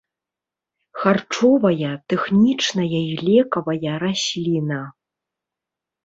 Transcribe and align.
Харчовая, 1.01 1.91
тэхнічная 2.13 2.85
і 2.99 3.01
лекавая 3.27 3.91
расліна. 4.05 4.79